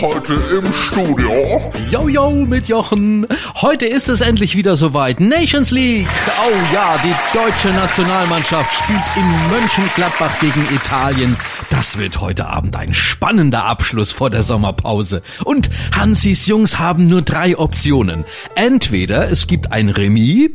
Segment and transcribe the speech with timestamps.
[0.00, 1.72] Heute im Studio.
[1.90, 3.26] Yo, yo, mit Jochen.
[3.60, 5.18] Heute ist es endlich wieder soweit.
[5.18, 6.06] Nations League.
[6.40, 11.36] Oh ja, die deutsche Nationalmannschaft spielt in Mönchengladbach gegen Italien.
[11.70, 15.20] Das wird heute Abend ein spannender Abschluss vor der Sommerpause.
[15.42, 18.24] Und Hansis Jungs haben nur drei Optionen.
[18.54, 20.50] Entweder es gibt ein Remis,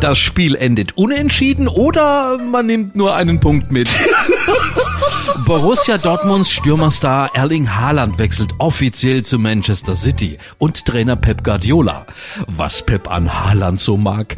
[0.00, 3.88] das Spiel endet unentschieden oder man nimmt nur einen Punkt mit.
[5.46, 12.06] Borussia Dortmunds Stürmerstar Erling Haaland wechselt offiziell zu Manchester City und Trainer Pep Guardiola.
[12.46, 14.36] Was Pep an Haaland so mag?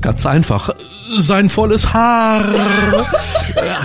[0.00, 0.70] Ganz einfach.
[1.18, 2.44] Sein volles Haar.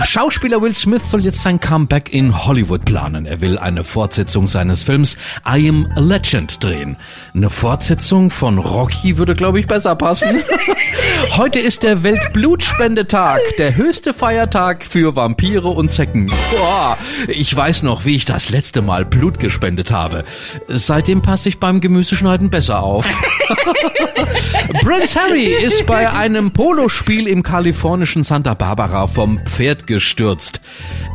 [0.04, 3.26] Schauspieler Will Smith soll jetzt sein Comeback in Hollywood planen.
[3.26, 6.96] Er will eine Fortsetzung seines Films I Am a Legend drehen.
[7.34, 10.40] Eine Fortsetzung von Rocky würde, glaube ich, besser passen.
[11.36, 16.30] Heute ist der Weltblutspendetag, der höchste Feiertag für Vampire und Zecken.
[16.56, 16.96] Boah,
[17.28, 20.24] ich weiß noch, wie ich das letzte Mal Blut gespendet habe.
[20.68, 23.06] Seitdem passe ich beim Gemüseschneiden besser auf.
[24.82, 30.60] Prince Harry ist bei einem Polospiel im kalifornischen Santa Barbara vom Pferd gestürzt.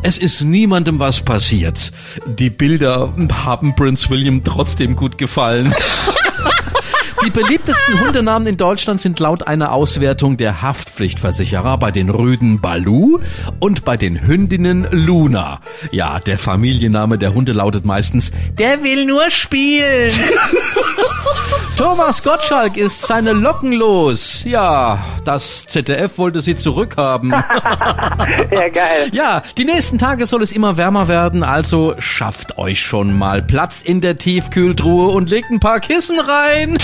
[0.03, 1.91] Es ist niemandem was passiert.
[2.25, 3.13] Die Bilder
[3.45, 5.73] haben Prince William trotzdem gut gefallen.
[7.23, 13.19] Die beliebtesten Hundenamen in Deutschland sind laut einer Auswertung der Haftpflichtversicherer bei den Rüden Balu
[13.59, 15.61] und bei den Hündinnen Luna.
[15.91, 20.11] Ja, der Familienname der Hunde lautet meistens, der will nur spielen.
[21.81, 24.43] Thomas Gottschalk ist seine Locken los.
[24.43, 27.31] Ja, das ZDF wollte sie zurückhaben.
[28.51, 29.09] ja, geil.
[29.11, 33.81] Ja, die nächsten Tage soll es immer wärmer werden, also schafft euch schon mal Platz
[33.81, 36.77] in der Tiefkühltruhe und legt ein paar Kissen rein.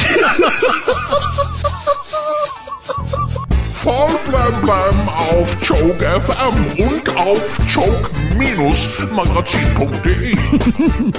[3.73, 10.38] Voll blem blem auf Joke FM und auf joke-magazin.de.